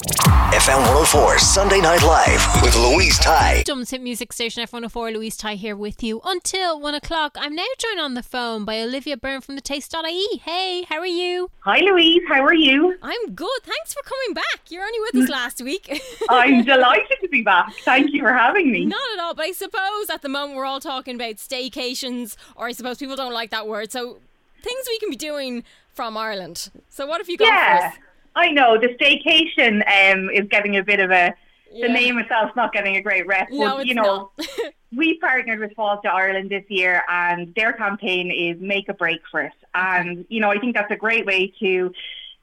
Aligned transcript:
FM 0.00 0.78
104 0.78 1.38
Sunday 1.38 1.78
Night 1.78 2.02
Live 2.02 2.62
with 2.62 2.74
Louise 2.74 3.18
Ty. 3.18 3.64
Dublin 3.64 3.86
Hit 3.86 4.00
Music 4.00 4.32
Station 4.32 4.64
F104, 4.66 5.12
Louise 5.12 5.36
Ty 5.36 5.56
here 5.56 5.76
with 5.76 6.02
you 6.02 6.22
until 6.24 6.80
one 6.80 6.94
o'clock. 6.94 7.36
I'm 7.38 7.54
now 7.54 7.66
joined 7.76 8.00
on 8.00 8.14
the 8.14 8.22
phone 8.22 8.64
by 8.64 8.80
Olivia 8.80 9.18
Byrne 9.18 9.42
from 9.42 9.56
the 9.56 9.60
Taste.ie. 9.60 10.38
Hey, 10.38 10.84
how 10.84 11.00
are 11.00 11.06
you? 11.06 11.50
Hi 11.60 11.80
Louise, 11.80 12.22
how 12.28 12.42
are 12.42 12.54
you? 12.54 12.96
I'm 13.02 13.34
good. 13.34 13.60
Thanks 13.62 13.92
for 13.92 14.02
coming 14.02 14.32
back. 14.32 14.70
You're 14.70 14.84
only 14.84 15.00
with 15.00 15.16
us 15.16 15.28
mm. 15.28 15.32
last 15.32 15.60
week. 15.60 16.00
I'm 16.30 16.64
delighted 16.64 17.18
to 17.20 17.28
be 17.28 17.42
back. 17.42 17.74
Thank 17.84 18.12
you 18.14 18.22
for 18.22 18.32
having 18.32 18.72
me. 18.72 18.86
Not 18.86 19.00
at 19.12 19.20
all, 19.20 19.34
but 19.34 19.44
I 19.44 19.52
suppose 19.52 20.08
at 20.10 20.22
the 20.22 20.30
moment 20.30 20.56
we're 20.56 20.64
all 20.64 20.80
talking 20.80 21.14
about 21.14 21.34
staycations, 21.34 22.36
or 22.56 22.68
I 22.68 22.72
suppose 22.72 22.96
people 22.96 23.16
don't 23.16 23.34
like 23.34 23.50
that 23.50 23.68
word. 23.68 23.92
So 23.92 24.20
things 24.62 24.86
we 24.88 24.98
can 24.98 25.10
be 25.10 25.16
doing 25.16 25.62
from 25.92 26.16
Ireland. 26.16 26.70
So 26.88 27.06
what 27.06 27.20
have 27.20 27.28
you 27.28 27.36
got 27.36 27.48
yeah, 27.48 27.78
for 27.78 27.86
us? 27.86 27.94
I 28.34 28.50
know 28.50 28.78
the 28.78 28.88
staycation 28.88 29.82
um, 29.86 30.30
is 30.30 30.46
getting 30.48 30.76
a 30.76 30.82
bit 30.82 31.00
of 31.00 31.10
a. 31.10 31.34
Yeah. 31.72 31.86
The 31.86 31.92
name 31.92 32.18
itself's 32.18 32.56
not 32.56 32.72
getting 32.72 32.96
a 32.96 33.00
great 33.00 33.28
rep, 33.28 33.46
No, 33.52 33.76
but 33.76 33.80
it's 33.82 33.88
you 33.88 33.94
know, 33.94 34.32
we 34.96 35.18
partnered 35.18 35.60
with 35.60 35.72
Fáilte 35.76 36.06
Ireland 36.06 36.50
this 36.50 36.64
year, 36.68 37.04
and 37.08 37.54
their 37.54 37.72
campaign 37.72 38.32
is 38.32 38.60
"Make 38.60 38.88
a 38.88 38.94
Break 38.94 39.20
for 39.30 39.42
It," 39.42 39.52
and 39.72 40.24
you 40.28 40.40
know, 40.40 40.50
I 40.50 40.58
think 40.58 40.74
that's 40.74 40.90
a 40.90 40.96
great 40.96 41.26
way 41.26 41.52
to 41.60 41.92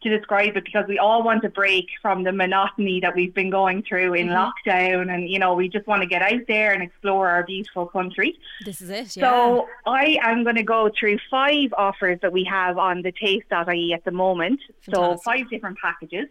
to 0.10 0.18
describe 0.18 0.56
it 0.58 0.66
because 0.66 0.86
we 0.88 0.98
all 1.00 1.24
want 1.24 1.42
to 1.44 1.50
break 1.50 1.88
from 2.02 2.24
the 2.24 2.32
monotony 2.32 3.00
that 3.02 3.16
we've 3.16 3.34
been 3.34 3.50
going 3.50 3.84
through 3.84 4.14
in 4.14 4.28
Mm-hmm. 4.28 4.70
lockdown, 4.70 5.14
and 5.14 5.30
you 5.30 5.40
know, 5.40 5.54
we 5.54 5.70
just 5.70 5.88
want 5.88 6.02
to 6.02 6.08
get 6.08 6.22
out 6.22 6.42
there 6.48 6.74
and 6.74 6.84
explore 6.84 7.30
our 7.30 7.44
beautiful 7.44 7.86
country. 7.86 8.38
This 8.66 8.82
is 8.82 8.90
it. 8.90 9.16
Yeah. 9.18 9.30
So 9.30 9.68
I 9.86 10.18
am 10.22 10.44
going 10.44 10.56
to 10.58 10.64
go 10.64 10.90
through 10.98 11.20
five 11.30 11.74
offers 11.78 12.20
that 12.22 12.32
we 12.32 12.44
have 12.46 12.78
on 12.78 13.02
the 13.02 13.12
taste.ie 13.12 13.94
at 13.94 14.04
the 14.04 14.12
moment. 14.12 14.60
So 14.92 15.18
five 15.18 15.50
different 15.50 15.78
packages. 15.80 16.28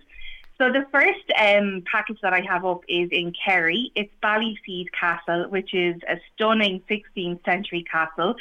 So 0.58 0.72
the 0.72 0.86
first 0.90 1.30
um, 1.38 1.82
package 1.90 2.18
that 2.22 2.32
I 2.32 2.40
have 2.40 2.64
up 2.64 2.80
is 2.88 3.10
in 3.12 3.32
Kerry. 3.44 3.92
It's 3.94 4.12
Ballyseede 4.22 4.90
Castle, 4.98 5.46
which 5.50 5.74
is 5.74 5.96
a 6.08 6.18
stunning 6.34 6.82
16th 6.88 7.44
century 7.44 7.84
castle 7.90 8.36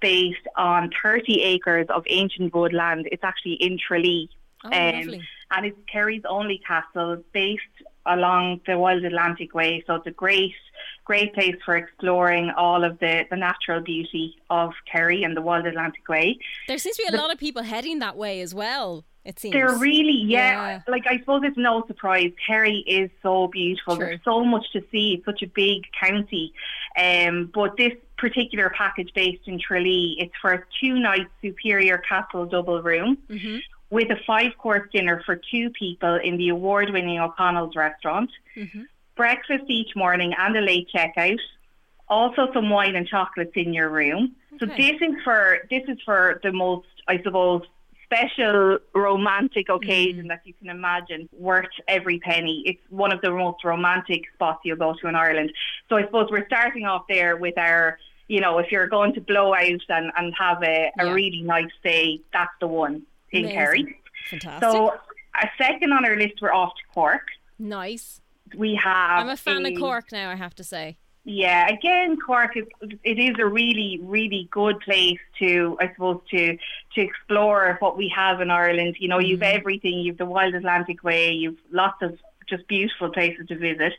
based 0.00 0.46
on 0.56 0.90
30 1.02 1.42
acres 1.42 1.86
of 1.88 2.04
ancient 2.08 2.54
woodland. 2.54 3.08
It's 3.10 3.24
actually 3.24 3.54
in 3.54 3.78
Tralee. 3.78 4.28
Oh, 4.72 4.76
um, 4.76 5.20
and 5.52 5.66
it's 5.66 5.78
Kerry's 5.90 6.22
only 6.28 6.60
castle 6.66 7.22
based 7.32 7.62
along 8.04 8.60
the 8.66 8.78
Wild 8.78 9.04
Atlantic 9.04 9.54
Way. 9.54 9.82
So 9.86 9.96
it's 9.96 10.06
a 10.06 10.10
great, 10.12 10.54
great 11.04 11.34
place 11.34 11.56
for 11.64 11.76
exploring 11.76 12.50
all 12.56 12.84
of 12.84 12.98
the, 13.00 13.26
the 13.30 13.36
natural 13.36 13.80
beauty 13.80 14.36
of 14.50 14.72
Kerry 14.90 15.24
and 15.24 15.36
the 15.36 15.42
Wild 15.42 15.66
Atlantic 15.66 16.08
Way. 16.08 16.38
There 16.68 16.78
seems 16.78 16.96
to 16.96 17.04
be 17.08 17.16
a 17.16 17.20
lot 17.20 17.32
of 17.32 17.38
people 17.38 17.62
heading 17.62 17.98
that 18.00 18.16
way 18.16 18.40
as 18.40 18.54
well. 18.54 19.04
It 19.24 19.40
seems. 19.40 19.54
They're 19.54 19.76
really, 19.76 20.22
yeah, 20.24 20.50
Yeah. 20.68 20.80
like 20.86 21.04
I 21.08 21.18
suppose 21.18 21.42
it's 21.44 21.56
no 21.56 21.84
surprise. 21.88 22.30
Kerry 22.46 22.84
is 22.86 23.10
so 23.24 23.48
beautiful. 23.48 23.96
There's 23.96 24.20
so 24.24 24.44
much 24.44 24.70
to 24.72 24.82
see. 24.92 25.14
It's 25.14 25.24
such 25.24 25.42
a 25.42 25.48
big 25.48 25.82
county. 26.00 26.52
Um, 26.96 27.50
but 27.52 27.76
this 27.76 27.92
particular 28.18 28.70
package 28.70 29.10
based 29.16 29.42
in 29.46 29.58
Tralee, 29.58 30.14
it's 30.20 30.32
for 30.40 30.52
a 30.52 30.62
two 30.80 30.94
night 31.00 31.26
superior 31.42 31.98
castle 31.98 32.46
double 32.46 32.80
room. 32.82 33.18
Mhm. 33.28 33.62
With 33.90 34.10
a 34.10 34.16
five 34.26 34.52
course 34.58 34.88
dinner 34.92 35.22
for 35.24 35.36
two 35.36 35.70
people 35.70 36.16
in 36.16 36.36
the 36.36 36.48
award 36.48 36.90
winning 36.90 37.18
O'Connell's 37.20 37.76
restaurant, 37.76 38.30
Mhm. 38.56 38.86
breakfast 39.14 39.64
each 39.68 39.94
morning 39.94 40.34
and 40.36 40.56
a 40.56 40.60
late 40.60 40.88
checkout, 40.94 41.38
also 42.08 42.52
some 42.52 42.70
wine 42.70 42.96
and 42.96 43.06
chocolates 43.06 43.52
in 43.54 43.72
your 43.72 43.88
room. 43.88 44.34
So 44.58 44.66
this 44.66 44.96
is 45.00 45.14
for 45.22 45.58
this 45.70 45.82
is 45.88 45.98
for 46.04 46.40
the 46.42 46.52
most 46.52 46.88
I 47.08 47.22
suppose 47.22 47.62
special 48.04 48.78
romantic 48.94 49.68
occasion 49.68 50.28
that 50.28 50.40
you 50.44 50.54
can 50.54 50.68
imagine 50.68 51.28
worth 51.32 51.66
every 51.88 52.18
penny. 52.20 52.62
It's 52.64 52.80
one 52.90 53.12
of 53.12 53.20
the 53.20 53.30
most 53.30 53.64
romantic 53.64 54.22
spots 54.34 54.60
you'll 54.64 54.76
go 54.76 54.94
to 54.94 55.08
in 55.08 55.16
Ireland. 55.16 55.52
So 55.88 55.96
I 55.96 56.02
suppose 56.02 56.30
we're 56.30 56.46
starting 56.46 56.84
off 56.86 57.06
there 57.08 57.36
with 57.36 57.58
our 57.58 57.98
you 58.28 58.40
know, 58.40 58.58
if 58.58 58.72
you're 58.72 58.88
going 58.88 59.14
to 59.14 59.20
blow 59.20 59.54
out 59.54 59.80
and, 59.88 60.10
and 60.16 60.34
have 60.36 60.60
a, 60.64 60.90
a 60.98 61.04
Yeah. 61.06 61.12
really 61.12 61.42
nice 61.42 61.70
day, 61.84 62.20
that's 62.32 62.50
the 62.60 62.66
one 62.66 63.02
in 63.32 63.40
Amazing. 63.44 63.56
Kerry. 63.58 64.00
Fantastic. 64.30 64.70
So 64.70 64.88
a 64.90 65.48
second 65.58 65.92
on 65.92 66.04
our 66.04 66.16
list, 66.16 66.34
we're 66.40 66.52
off 66.52 66.72
to 66.74 66.82
Cork. 66.94 67.22
nice. 67.58 68.20
We 68.56 68.76
have. 68.76 69.18
I'm 69.20 69.28
a 69.28 69.36
fan 69.36 69.66
of 69.66 69.76
Cork 69.76 70.12
now. 70.12 70.30
I 70.30 70.36
have 70.36 70.54
to 70.54 70.64
say. 70.64 70.96
Yeah, 71.24 71.66
again, 71.68 72.16
Cork 72.24 72.56
is 72.56 72.64
it 73.02 73.18
is 73.18 73.34
a 73.40 73.44
really 73.46 73.98
really 74.00 74.46
good 74.52 74.78
place 74.80 75.18
to 75.40 75.76
I 75.80 75.88
suppose 75.92 76.20
to 76.30 76.56
to 76.94 77.00
explore 77.00 77.76
what 77.80 77.96
we 77.96 78.08
have 78.14 78.40
in 78.40 78.52
Ireland. 78.52 78.96
You 79.00 79.08
know, 79.08 79.18
you've 79.18 79.40
Mm-hmm. 79.40 79.56
everything. 79.58 79.98
You've 79.98 80.18
the 80.18 80.26
Wild 80.26 80.54
Atlantic 80.54 81.02
Way. 81.02 81.32
You've 81.32 81.58
lots 81.72 82.00
of 82.02 82.16
just 82.48 82.68
beautiful 82.68 83.10
places 83.10 83.48
to 83.48 83.58
visit. 83.58 83.94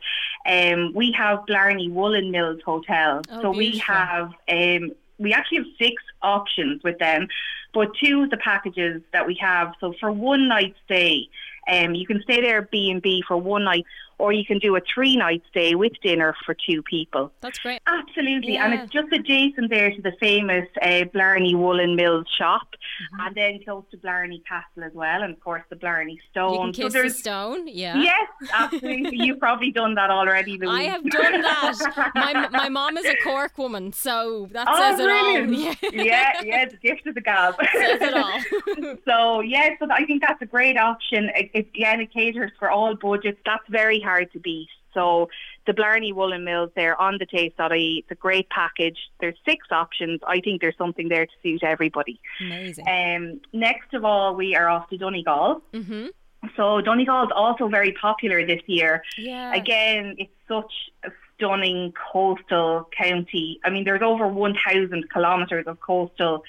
Um, 0.46 0.94
we 0.94 1.12
have 1.12 1.44
Blarney 1.46 1.90
Woolen 1.90 2.30
Mills 2.30 2.60
Hotel. 2.64 3.20
Oh, 3.30 3.42
so 3.42 3.50
we 3.50 3.76
have 3.80 4.32
um, 4.48 4.92
we 5.18 5.34
actually 5.34 5.58
have 5.58 5.66
six 5.78 6.02
options 6.22 6.82
with 6.82 6.98
them, 6.98 7.28
but 7.72 7.88
two 8.02 8.22
of 8.22 8.30
the 8.30 8.36
packages 8.38 9.02
that 9.12 9.26
we 9.26 9.34
have. 9.40 9.74
So 9.80 9.94
for 10.00 10.10
one 10.10 10.48
night 10.48 10.74
stay, 10.84 11.28
um, 11.68 11.94
you 11.94 12.06
can 12.06 12.22
stay 12.22 12.40
there 12.40 12.62
B 12.62 12.90
and 12.90 13.02
B 13.02 13.22
for 13.26 13.36
one 13.36 13.64
night, 13.64 13.84
or 14.18 14.32
you 14.32 14.44
can 14.44 14.58
do 14.58 14.76
a 14.76 14.80
three 14.92 15.16
night 15.16 15.42
stay 15.50 15.74
with 15.74 15.92
dinner 16.02 16.34
for 16.44 16.54
two 16.54 16.82
people. 16.82 17.32
That's 17.40 17.58
great. 17.58 17.80
Absolutely, 17.86 18.56
and 18.56 18.74
it's 18.74 18.92
just 18.92 19.12
adjacent 19.12 19.70
there 19.70 19.90
to 19.90 20.02
the 20.02 20.12
famous 20.20 20.66
uh, 20.82 21.04
Blarney 21.12 21.54
Woolen 21.54 21.96
Mills 21.96 22.26
shop, 22.36 22.68
Mm-hmm. 22.98 23.26
and 23.26 23.34
then 23.36 23.60
close 23.64 23.84
to 23.92 23.96
Blarney 23.96 24.42
Castle 24.48 24.82
as 24.82 24.92
well, 24.92 25.22
and 25.22 25.32
of 25.32 25.40
course 25.40 25.62
the 25.70 25.76
Blarney 25.76 26.14
You 26.14 26.18
Stone. 26.32 26.72
can 26.72 26.90
kiss 26.90 26.94
the 26.94 27.10
stone. 27.10 27.68
Yeah. 27.68 27.96
Yes, 28.00 28.28
absolutely. 28.52 29.18
You've 29.18 29.38
probably 29.46 29.70
done 29.70 29.94
that 29.94 30.10
already, 30.10 30.58
Louise. 30.58 30.70
I 30.70 30.82
have 30.84 31.04
done 31.08 31.40
that. 31.42 32.12
My 32.16 32.48
my 32.50 32.68
mom 32.68 32.96
is 32.96 33.04
a 33.06 33.14
Cork 33.22 33.56
woman, 33.56 33.92
so 33.92 34.48
that 34.52 34.66
Oh, 34.68 34.76
says 34.76 34.98
it 35.00 35.08
all. 35.10 35.46
Yeah. 35.46 35.74
yeah, 35.92 36.32
yeah, 36.42 36.64
the 36.68 36.76
gift 36.78 37.06
of 37.06 37.14
the 37.14 37.20
gab. 37.20 37.54
says 37.72 38.00
it 38.02 38.14
all. 38.14 38.96
so 39.04 39.40
yeah, 39.42 39.70
so 39.78 39.86
I 39.90 40.04
think 40.04 40.22
that's 40.26 40.42
a 40.42 40.46
great 40.46 40.76
option. 40.76 41.30
It, 41.36 41.50
it, 41.54 41.68
again, 41.76 42.00
it 42.00 42.12
caters 42.12 42.50
for 42.58 42.68
all 42.70 42.94
budgets. 42.96 43.38
That's 43.44 43.64
very 43.68 44.00
hard 44.10 44.32
to 44.32 44.38
beat. 44.48 44.68
So 44.94 45.28
the 45.66 45.74
Blarney 45.74 46.12
Woolen 46.12 46.44
Mills 46.44 46.70
there 46.74 46.94
on 47.06 47.18
the 47.18 47.26
taste.ie, 47.26 47.98
it's 48.00 48.10
a 48.10 48.20
great 48.26 48.48
package. 48.60 48.98
There's 49.20 49.38
six 49.50 49.66
options. 49.70 50.20
I 50.26 50.40
think 50.40 50.60
there's 50.62 50.78
something 50.84 51.08
there 51.08 51.26
to 51.26 51.36
suit 51.42 51.62
everybody. 51.62 52.16
Amazing. 52.40 52.84
Um, 52.96 53.40
next 53.52 53.90
of 53.98 54.04
all, 54.04 54.34
we 54.34 54.56
are 54.56 54.68
off 54.68 54.88
to 54.90 54.96
Donegal. 54.96 55.62
Mhm. 55.72 56.08
So 56.56 56.80
Donegal 56.80 57.24
is 57.24 57.32
also 57.34 57.68
very 57.68 57.92
popular 57.92 58.46
this 58.46 58.62
year. 58.66 59.02
Yeah. 59.30 59.54
Again, 59.62 60.14
it's 60.18 60.38
such 60.54 60.72
a 61.04 61.10
stunning 61.34 61.92
coastal 62.12 62.88
county. 62.96 63.60
I 63.64 63.70
mean, 63.70 63.84
there's 63.84 64.02
over 64.02 64.26
1,000 64.26 65.04
kilometres 65.12 65.66
of 65.66 65.80
coastal 65.80 66.44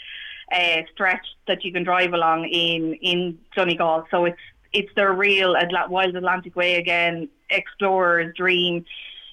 uh, 0.52 0.82
stretch 0.94 1.28
that 1.48 1.64
you 1.64 1.72
can 1.72 1.84
drive 1.84 2.14
along 2.14 2.40
in 2.46 2.82
in 3.10 3.20
Donegal. 3.56 4.08
So 4.12 4.26
it's 4.26 4.46
it's 4.74 4.94
their 4.96 5.14
real 5.14 5.56
Wild 5.90 6.16
Atlantic 6.16 6.56
Way 6.56 6.76
again, 6.76 7.30
explorer's 7.50 8.36
dream. 8.36 8.86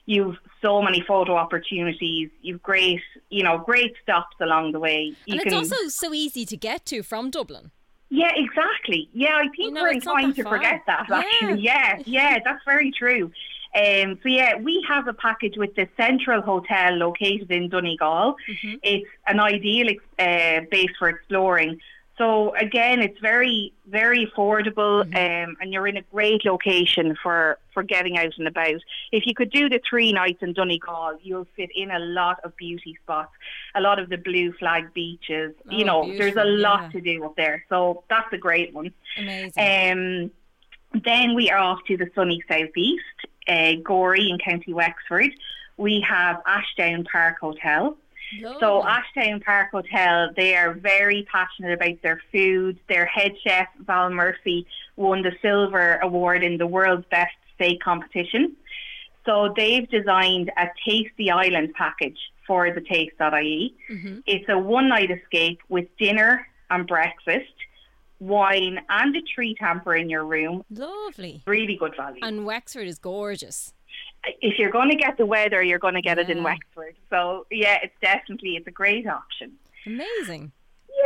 You've 0.07 0.37
so 0.63 0.81
many 0.83 1.01
photo 1.01 1.35
opportunities. 1.37 2.31
You've 2.41 2.63
great, 2.63 3.01
you 3.29 3.43
know, 3.43 3.59
great 3.59 3.95
stops 4.03 4.37
along 4.41 4.73
the 4.73 4.81
way. 4.81 5.15
You 5.27 5.39
and 5.39 5.41
it's 5.43 5.55
also 5.55 5.89
so 5.89 6.15
easy 6.15 6.45
to 6.47 6.57
get 6.57 6.87
to 6.87 7.03
from 7.03 7.31
Dublin. 7.31 7.71
Yeah, 8.09 8.31
exactly. 8.37 9.09
Yeah, 9.13 9.35
I 9.35 9.43
think 9.43 9.59
You 9.59 9.71
know, 9.73 9.83
we're 9.83 9.93
inclined 9.93 10.37
to 10.37 10.45
far. 10.45 10.57
forget 10.57 10.83
that. 10.87 11.07
Yeah. 11.09 11.19
Actually, 11.19 11.61
yeah, 11.63 12.03
yeah, 12.05 12.39
that's 12.45 12.65
very 12.65 12.93
true. 12.93 13.33
Um, 13.75 14.19
so 14.23 14.29
yeah, 14.29 14.57
we 14.57 14.85
have 14.89 15.07
a 15.09 15.13
package 15.13 15.57
with 15.57 15.75
the 15.75 15.89
Central 15.97 16.41
Hotel 16.41 16.93
located 16.95 17.51
in 17.51 17.69
Donegal. 17.69 18.37
Mm-hmm. 18.49 18.75
It's 18.83 19.11
an 19.27 19.41
ideal 19.41 19.89
ex- 19.91 20.05
uh, 20.19 20.67
base 20.71 20.91
for 20.99 21.09
exploring. 21.09 21.81
So 22.19 22.55
again, 22.55 23.03
it's 23.03 23.19
very, 23.21 23.73
very 23.87 24.27
affordable, 24.27 25.05
Mm-hmm. 25.05 25.51
um, 25.51 25.57
and 25.61 25.73
you're 25.73 25.87
in 25.87 25.99
a 25.99 26.03
great 26.03 26.45
location 26.45 27.15
for 27.23 27.59
for 27.75 27.83
getting 27.83 28.17
out 28.17 28.33
and 28.39 28.49
about. 28.49 28.81
If 29.13 29.27
you 29.27 29.35
could 29.35 29.51
do 29.51 29.69
the 29.69 29.81
three 29.89 30.13
nights 30.15 30.43
in 30.43 30.55
Donegal, 30.55 31.19
you'll 31.23 31.47
fit 31.57 31.69
in 31.77 31.91
a 31.91 31.99
lot 31.99 32.41
of 32.43 32.57
beauty 32.57 32.97
spots, 33.03 33.33
a 33.75 33.83
lot 33.83 33.99
of 33.99 34.09
the 34.09 34.17
blue 34.17 34.53
flag 34.55 34.95
beaches. 34.95 35.55
you 35.71 35.85
Oh, 35.85 36.05
know, 36.07 36.17
there's 36.17 36.37
a 36.37 36.45
lot 36.45 36.85
yeah. 36.85 36.89
to 36.93 37.01
do 37.03 37.25
up 37.27 37.37
there. 37.37 37.65
So 37.69 38.03
that's 38.09 38.33
a 38.33 38.39
great 38.39 38.73
one. 38.73 38.93
Amazing. 39.19 40.31
Um, 40.95 41.01
then 41.05 41.35
we 41.35 41.51
are 41.51 41.59
off 41.59 41.81
to 41.89 41.99
the 41.99 42.09
sunny 42.15 42.43
southeast, 42.49 43.03
uh, 43.47 43.75
Gorey 43.85 44.31
in 44.31 44.39
County 44.39 44.73
Wexford. 44.73 45.33
We 45.77 46.01
have 46.09 46.41
Ashdown 46.47 47.05
Park 47.05 47.37
Hotel. 47.41 47.95
So. 48.61 48.85
Ashdown 48.87 49.41
Park 49.41 49.71
Hotel, 49.71 50.31
they 50.37 50.57
are 50.57 50.75
very 50.75 51.27
passionate 51.31 51.73
about 51.73 52.03
their 52.03 52.21
food. 52.33 52.79
Their 52.89 53.07
head 53.07 53.33
chef 53.45 53.69
Val 53.81 54.11
Murphy 54.11 54.67
won 54.97 55.23
the 55.23 55.33
silver 55.43 55.97
award 56.03 56.43
in 56.43 56.59
the 56.59 56.67
world's 56.67 57.07
best 57.11 57.35
steak 57.55 57.81
competition. 57.81 58.57
So 59.25 59.53
they've 59.57 59.89
designed 59.91 60.53
a 60.57 60.67
Tasty 60.87 61.31
Island 61.31 61.75
package 61.75 62.19
for 62.47 62.73
the 62.73 62.81
Taste.ie. 62.81 63.75
Mm-hmm. 63.91 64.19
It's 64.27 64.49
a 64.49 64.59
one 64.59 64.89
night 64.89 65.11
escape 65.11 65.61
with 65.69 65.87
dinner 65.99 66.47
and 66.71 66.87
breakfast, 66.87 67.53
wine 68.21 68.79
and 68.89 69.17
a 69.17 69.21
tree 69.23 69.57
tamper 69.59 69.95
in 69.95 70.09
your 70.09 70.25
room. 70.25 70.65
Lovely. 70.71 71.43
Really 71.47 71.77
good 71.77 71.95
value. 71.97 72.21
And 72.23 72.47
Wexford 72.47 72.87
is 72.87 72.99
gorgeous. 72.99 73.73
If 74.41 74.59
you're 74.59 74.71
going 74.71 74.91
to 74.91 74.97
get 74.97 75.17
the 75.17 75.27
weather, 75.27 75.63
you're 75.63 75.79
going 75.79 75.95
to 75.95 76.03
get 76.03 76.19
it 76.19 76.31
in 76.31 76.43
Wexford. 76.43 76.97
So 77.11 77.47
yeah, 77.51 77.79
it's 77.83 77.95
definitely 78.01 78.57
it's 78.57 78.67
a 78.67 78.73
great 78.73 79.07
option. 79.07 79.53
Amazing. 79.87 80.53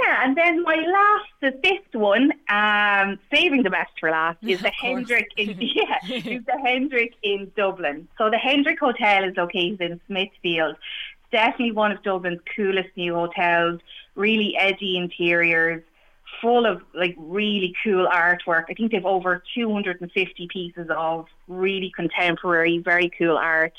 Yeah, 0.03 0.25
and 0.25 0.37
then 0.37 0.63
my 0.63 0.77
last, 0.77 1.31
the 1.41 1.61
fifth 1.63 1.95
one, 1.95 2.33
um, 2.49 3.19
saving 3.33 3.65
the 3.65 3.71
best 3.71 3.91
for 3.99 4.11
last, 4.11 4.39
is 4.43 4.61
the 4.63 4.71
Hendrick 4.71 5.29
in 5.37 5.57
yeah, 5.61 5.99
is 6.09 6.45
the 6.45 6.59
Hendrick 6.65 7.15
in 7.23 7.51
Dublin. 7.57 8.09
So 8.17 8.31
the 8.31 8.39
Hendrick 8.39 8.79
Hotel 8.79 9.25
is 9.25 9.37
located 9.37 9.81
in 9.81 10.01
Smithfield. 10.07 10.77
It's 10.77 11.31
definitely 11.33 11.73
one 11.73 11.93
of 11.93 12.03
Dublin's 12.03 12.41
coolest 12.55 12.91
new 12.97 13.15
hotels. 13.15 13.81
Really 14.15 14.57
edgy 14.57 14.97
interiors, 14.97 15.83
full 16.41 16.67
of 16.67 16.83
like 16.95 17.15
really 17.19 17.75
cool 17.85 18.07
artwork. 18.07 18.65
I 18.69 18.75
think 18.75 18.93
they've 18.93 19.05
over 19.05 19.43
250 19.55 20.49
pieces 20.49 20.89
of 20.91 21.27
really 21.49 21.93
contemporary, 21.95 22.79
very 22.79 23.11
cool 23.19 23.37
art 23.37 23.75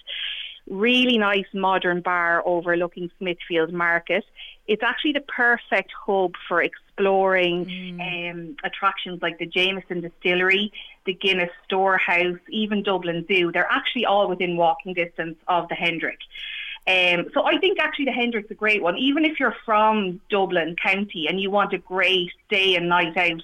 really 0.72 1.18
nice 1.18 1.46
modern 1.54 2.02
bar 2.02 2.42
overlooking 2.46 3.10
Smithfield 3.18 3.74
Market. 3.74 4.24
It's 4.68 4.84
actually 4.84 5.14
the 5.14 5.22
perfect 5.22 5.92
hub 6.06 6.34
for 6.48 6.62
exploring 6.62 8.00
um, 8.00 8.56
attractions 8.64 9.22
like 9.22 9.38
the 9.40 9.46
Jameson 9.46 10.02
Distillery, 10.02 10.72
the 11.06 11.14
Guinness 11.14 11.50
Storehouse, 11.66 12.40
even 12.50 12.84
Dublin 12.84 13.26
Zoo. 13.28 13.52
They're 13.52 13.70
actually 13.70 14.06
all 14.06 14.30
within 14.30 14.56
walking 14.56 14.94
distance 14.94 15.38
of 15.48 15.68
the 15.68 15.76
Hendrick. 15.76 16.20
Um, 16.88 17.28
so 17.34 17.46
I 17.46 17.58
think 17.60 17.80
actually 17.80 18.06
the 18.06 18.12
Hendrick's 18.12 18.50
a 18.52 18.56
great 18.56 18.82
one. 18.82 18.98
Even 18.98 19.24
if 19.24 19.40
you're 19.40 19.56
from 19.66 20.20
Dublin 20.30 20.76
County 20.82 21.28
and 21.28 21.40
you 21.40 21.52
want 21.52 21.74
a 21.74 21.78
great 21.78 22.32
day 22.50 22.76
and 22.76 22.90
night 22.90 23.16
out 23.18 23.42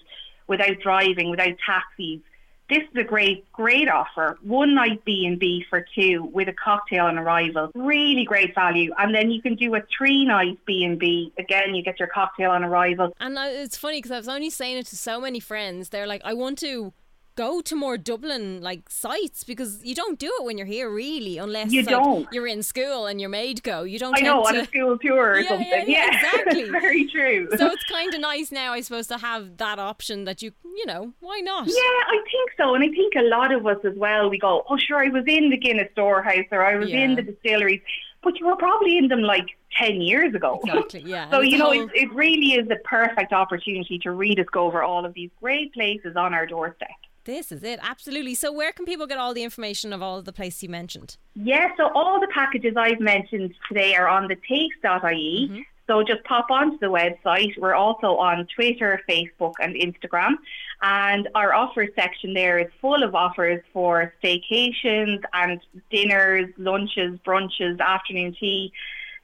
without 0.48 0.80
driving, 0.82 1.30
without 1.30 1.56
taxis, 1.64 2.22
this 2.70 2.80
is 2.80 2.98
a 2.98 3.04
great, 3.04 3.50
great 3.54 3.88
offer. 3.88 4.38
One 4.42 4.76
night 4.76 5.06
B 5.06 5.26
and 5.26 5.40
B 5.40 5.66
for 5.70 5.86
two 5.96 6.24
with 6.34 6.50
a 6.50 6.54
cocktail 6.54 7.06
on 7.06 7.18
arrival. 7.18 7.72
Really 7.76 8.26
great 8.26 8.54
value. 8.54 8.92
And 8.98 9.16
then 9.16 9.32
you 9.32 9.42
can 9.42 9.56
do 9.56 9.74
a 9.76 9.82
three 9.96 10.26
night 10.26 10.58
B 10.66 10.84
and 10.84 11.00
B. 11.00 11.32
Again, 11.38 11.76
you 11.76 11.84
get 11.84 12.00
your 12.00 12.10
cocktail 12.10 12.52
on 12.52 12.64
arrival. 12.64 13.14
And 13.20 13.38
it's 13.38 13.78
funny 13.78 14.00
because 14.00 14.12
I 14.12 14.18
was 14.18 14.28
only 14.28 14.50
saying 14.50 14.78
it 14.78 14.88
to 14.88 14.98
so 14.98 15.22
many 15.22 15.40
friends. 15.40 15.90
They're 15.90 16.08
like, 16.08 16.22
I 16.26 16.34
want 16.34 16.58
to 16.60 16.92
go 17.38 17.62
to 17.62 17.76
more 17.76 17.98
Dublin 17.98 18.62
like 18.62 18.90
sites 18.90 19.44
because 19.46 19.86
you 19.86 19.96
don't 19.96 20.18
do 20.20 20.30
it 20.40 20.44
when 20.44 20.58
you're 20.58 20.68
here 20.68 20.90
really 20.90 21.38
unless 21.38 21.72
You 21.72 21.84
like, 21.84 21.90
don't. 21.96 22.28
you're 22.34 22.48
in 22.48 22.64
school 22.64 23.06
and 23.06 23.22
you're 23.22 23.30
made 23.30 23.64
go. 23.64 23.84
You 23.84 24.00
don't 24.00 24.18
I 24.18 24.22
know 24.22 24.44
on 24.44 24.56
a 24.56 24.62
to 24.62 24.66
school 24.66 24.98
tour 24.98 25.34
or 25.34 25.40
Yeah, 25.40 25.48
something. 25.50 25.68
yeah, 25.70 25.84
yeah, 25.88 26.08
exactly. 26.36 26.70
very 26.70 27.06
true. 27.10 27.48
So 27.56 27.68
it's 27.68 27.84
kind 27.86 28.14
of 28.14 28.20
nice 28.20 28.52
now, 28.52 28.74
I 28.74 28.82
suppose, 28.82 29.08
to 29.08 29.18
have 29.20 29.58
that 29.58 29.78
option 29.80 30.26
that 30.26 30.42
you, 30.42 30.52
you 30.66 30.86
know, 30.88 31.14
why 31.22 31.40
not? 31.40 31.68
Yeah, 31.68 31.74
I 31.76 32.18
think 32.32 32.52
so. 32.58 32.74
And 32.76 32.84
I 32.84 32.90
think 32.90 33.14
a 33.16 33.22
lot 33.24 33.54
of 33.54 33.66
us 33.66 33.78
as 33.86 33.96
well, 33.96 34.30
we 34.30 34.40
go, 34.40 34.66
oh, 34.70 34.78
sure, 34.78 34.98
I 34.98 35.10
was 35.10 35.24
in 35.28 35.50
the 35.52 35.58
Guinness 35.58 35.90
Storehouse 35.94 36.46
or 36.52 36.66
I 36.66 36.76
was 36.76 36.90
Yeah. 36.90 37.02
in 37.06 37.16
the 37.16 37.22
distilleries, 37.22 37.82
but 38.24 38.40
you 38.40 38.48
were 38.48 38.56
probably 38.56 38.98
in 38.98 39.08
them 39.10 39.22
like 39.22 39.46
10 39.78 40.02
years 40.02 40.34
ago. 40.34 40.60
Exactly, 40.66 41.04
yeah. 41.06 41.30
So, 41.32 41.42
you 41.42 41.60
know, 41.60 41.66
whole- 41.72 41.84
it, 41.84 41.92
it 41.94 42.14
really 42.14 42.54
is 42.54 42.68
the 42.68 42.78
perfect 42.84 43.32
opportunity 43.32 44.00
to 44.00 44.12
rediscover 44.12 44.82
all 44.82 45.06
of 45.06 45.14
these 45.14 45.30
great 45.40 45.72
places 45.74 46.16
on 46.16 46.34
our 46.34 46.48
doorstep. 46.48 46.90
This 47.28 47.52
is 47.52 47.62
it, 47.62 47.78
absolutely. 47.84 48.36
So 48.36 48.54
where 48.54 48.72
can 48.72 48.86
people 48.86 49.06
get 49.06 49.18
all 49.18 49.34
the 49.34 49.44
information 49.44 49.92
of 49.92 50.02
all 50.02 50.22
the 50.22 50.32
places 50.32 50.64
you 50.64 50.70
mentioned? 50.70 51.18
Yeah, 51.36 51.68
so 51.76 51.92
all 51.94 52.22
the 52.22 52.28
packages 52.34 52.76
I've 52.78 53.02
mentioned 53.02 53.54
today 53.68 53.96
are 53.96 54.08
on 54.08 54.30
the 54.30 54.38
taste.ie. 54.48 55.66
So 55.88 56.04
just 56.04 56.24
pop 56.24 56.50
onto 56.50 56.78
the 56.80 56.88
website. 56.88 57.58
We're 57.58 57.76
also 57.76 58.16
on 58.16 58.48
Twitter, 58.56 59.02
Facebook, 59.10 59.56
and 59.60 59.76
Instagram. 59.76 60.36
And 60.82 61.28
our 61.36 61.54
offers 61.54 61.90
section 62.00 62.34
there 62.34 62.60
is 62.60 62.68
full 62.80 63.04
of 63.04 63.14
offers 63.14 63.62
for 63.74 64.14
staycations 64.24 65.20
and 65.34 65.60
dinners, 65.92 66.50
lunches, 66.58 67.20
brunches, 67.28 67.78
afternoon 67.82 68.38
tea. 68.40 68.72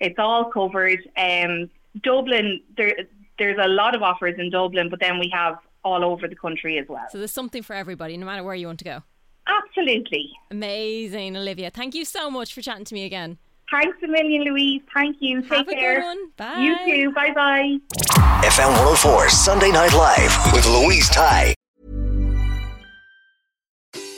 It's 0.01 0.19
all 0.19 0.51
covered. 0.51 1.00
Um, 1.15 1.69
Dublin, 2.01 2.63
there, 2.75 2.97
there's 3.39 3.59
a 3.61 3.69
lot 3.69 3.95
of 3.95 4.03
offers 4.03 4.35
in 4.38 4.50
Dublin, 4.50 4.89
but 4.89 5.00
then 5.00 5.19
we 5.19 5.29
have 5.33 5.57
all 5.83 6.03
over 6.03 6.27
the 6.27 6.35
country 6.35 6.77
as 6.80 6.85
well. 6.88 7.06
So 7.12 7.18
there's 7.18 7.31
something 7.31 7.62
for 7.63 7.75
everybody, 7.75 8.18
no 8.18 8.25
matter 8.25 8.44
where 8.44 8.56
you 8.56 8.68
want 8.68 8.80
to 8.80 8.85
go. 8.85 9.03
Absolutely. 9.47 10.31
Amazing, 10.51 11.35
Olivia. 11.35 11.69
Thank 11.69 11.95
you 11.95 12.06
so 12.06 12.31
much 12.31 12.53
for 12.53 12.62
chatting 12.62 12.85
to 12.85 12.94
me 12.94 13.05
again. 13.05 13.38
Thanks 13.72 13.98
a 14.03 14.07
million, 14.07 14.43
Louise. 14.43 14.81
Thank 14.93 15.17
you. 15.19 15.41
Take 15.41 15.51
Have 15.51 15.67
a 15.67 15.72
care. 15.72 15.96
good 15.96 16.03
one. 16.05 16.31
Bye. 16.38 16.60
You 16.60 16.77
too. 16.86 17.12
Bye 17.13 17.34
bye. 17.34 17.77
FM 18.46 18.67
104 18.69 19.29
Sunday 19.29 19.72
Night 19.72 19.93
Live 19.93 20.53
with 20.53 20.65
Louise 20.67 21.10
Ty. 21.10 21.55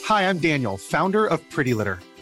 Hi, 0.06 0.30
I'm 0.30 0.38
Daniel, 0.40 0.78
founder 0.78 1.26
of 1.26 1.48
Pretty 1.50 1.74
Litter. 1.74 2.00